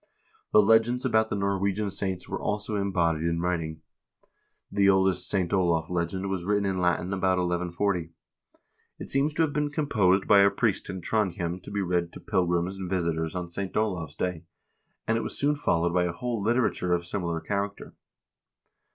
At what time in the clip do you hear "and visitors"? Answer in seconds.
12.79-13.35